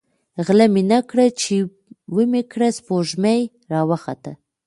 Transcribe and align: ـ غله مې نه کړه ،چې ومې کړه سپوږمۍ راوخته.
ـ 0.23 0.45
غله 0.45 0.65
مې 0.73 0.83
نه 0.91 0.99
کړه 1.09 1.25
،چې 1.41 1.55
ومې 2.15 2.41
کړه 2.51 2.67
سپوږمۍ 2.77 3.41
راوخته. 3.71 4.31